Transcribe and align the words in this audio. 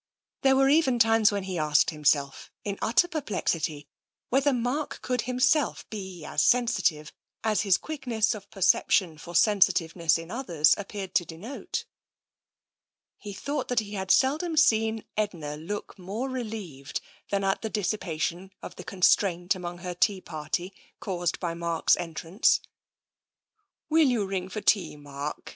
There 0.41 0.55
were 0.55 0.67
even 0.67 0.97
times 0.97 1.31
when 1.31 1.43
he 1.43 1.59
asked 1.59 1.91
himself, 1.91 2.49
in 2.63 2.79
utter 2.81 3.07
per 3.07 3.21
plexity, 3.21 3.85
whether 4.29 4.51
Mark 4.51 4.99
could 5.03 5.21
himself 5.29 5.87
be 5.91 6.25
as 6.25 6.41
sensitive 6.41 7.13
as 7.43 7.61
his 7.61 7.77
quickness 7.77 8.33
of 8.33 8.49
perception 8.49 9.19
for 9.19 9.35
sensitiveness 9.35 10.17
in 10.17 10.31
others 10.31 10.73
appeared 10.75 11.13
to 11.13 11.25
denote. 11.25 11.85
He 13.19 13.31
thought 13.31 13.67
that 13.67 13.79
he 13.81 13.93
had 13.93 14.09
seldom 14.09 14.57
seen 14.57 15.05
Edna 15.15 15.55
look 15.55 15.99
more 15.99 16.27
TENSION 16.29 16.45
39 16.45 16.45
relieved 16.51 17.01
than 17.29 17.43
at 17.43 17.61
the 17.61 17.69
dissipation 17.69 18.51
of 18.63 18.77
the 18.77 18.83
constraint 18.83 19.53
amongst 19.53 19.83
her 19.83 19.93
tea 19.93 20.19
party, 20.19 20.73
caused 20.99 21.39
by 21.39 21.53
Mark's 21.53 21.95
entrance. 21.97 22.59
"Will 23.87 24.07
you 24.07 24.25
ring 24.25 24.49
for 24.49 24.61
tea, 24.61 24.95
Mark?" 24.95 25.49